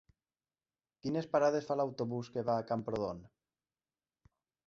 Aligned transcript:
Quines 1.05 1.27
parades 1.33 1.67
fa 1.67 1.77
l'autobús 1.81 2.31
que 2.37 2.45
va 2.49 2.57
a 2.61 2.65
Camprodon? 2.71 3.23